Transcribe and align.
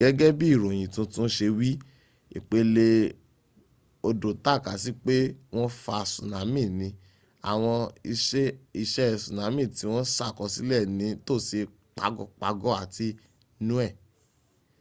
gẹ́gẹ́ 0.01 0.31
bí 0.39 0.47
ìròyìn 0.55 0.91
tuntun 0.93 1.27
ṣe 1.35 1.47
wí 1.59 1.69
ìpelé 2.37 2.87
odò 4.07 4.29
takasí 4.45 4.91
pé 5.03 5.15
wọ́n 5.53 5.69
fa 5.83 5.97
tsunami 6.11 6.63
ni 6.79 6.87
àwọn 7.51 7.77
iṣe 8.83 9.05
tsunami 9.21 9.63
ti 9.75 9.83
wọ́n 9.91 10.07
ṣàkọsílẹ̀ 10.15 10.83
ní 10.97 11.07
tòsí 11.25 11.59
pago 11.97 12.23
pago 12.41 12.69
àti 12.83 13.07
niue 13.65 13.87